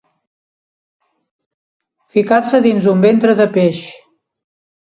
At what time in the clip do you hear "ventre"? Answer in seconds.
3.07-3.39